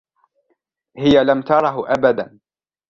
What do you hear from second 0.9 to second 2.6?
هى لم ترهُ أبداً.